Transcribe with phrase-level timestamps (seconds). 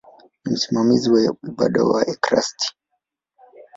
[0.45, 2.75] Ni msimamizi wa ibada za ekaristi.